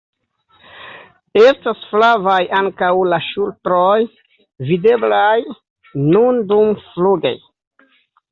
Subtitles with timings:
[1.41, 3.93] Estas flavaj ankaŭ la ŝultroj,
[4.71, 5.37] videblaj
[6.15, 7.35] nun dumfluge.